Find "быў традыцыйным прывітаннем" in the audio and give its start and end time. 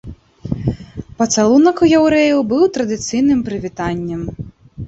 2.55-4.21